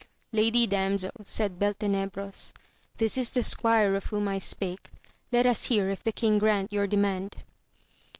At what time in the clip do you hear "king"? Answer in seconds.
6.11-6.39